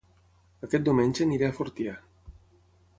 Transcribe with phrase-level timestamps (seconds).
[0.67, 1.97] Aquest diumenge aniré a Fortià